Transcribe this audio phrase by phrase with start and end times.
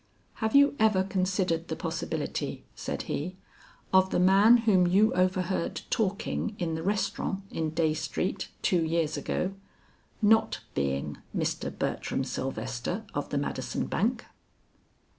[0.41, 3.37] "Have you ever considered the possibility," said he,
[3.93, 9.15] "of the man whom you overheard talking in the restaurant in Dey Street two years
[9.15, 9.53] ago,
[10.19, 11.69] not being Mr.
[11.71, 14.25] Bertram Sylvester of the Madison Bank?"